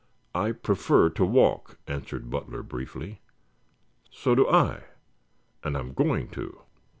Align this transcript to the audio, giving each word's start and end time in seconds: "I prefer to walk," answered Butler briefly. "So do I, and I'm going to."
"I 0.33 0.51
prefer 0.53 1.11
to 1.11 1.23
walk," 1.23 1.77
answered 1.87 2.31
Butler 2.31 2.63
briefly. 2.63 3.21
"So 4.09 4.33
do 4.33 4.49
I, 4.49 4.85
and 5.63 5.77
I'm 5.77 5.93
going 5.93 6.29
to." 6.29 6.63